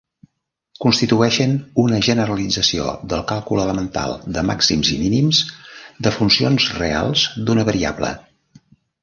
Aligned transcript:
Constitueixen 0.83 1.51
una 1.83 1.99
generalització 2.07 2.87
del 3.11 3.21
càlcul 3.33 3.61
elemental 3.65 4.15
de 4.39 4.45
màxims 4.51 4.91
i 4.97 4.99
mínims 5.03 5.43
de 6.09 6.15
funcions 6.17 6.67
reals 6.81 7.29
d'una 7.45 7.69
variable. 7.71 8.13